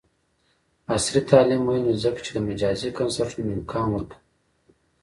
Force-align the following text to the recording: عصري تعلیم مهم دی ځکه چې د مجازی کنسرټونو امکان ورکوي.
عصري 0.95 1.21
تعلیم 1.29 1.61
مهم 1.67 1.83
دی 1.87 1.93
ځکه 2.03 2.19
چې 2.25 2.31
د 2.33 2.37
مجازی 2.49 2.89
کنسرټونو 2.99 3.51
امکان 3.57 3.87
ورکوي. 3.91 4.19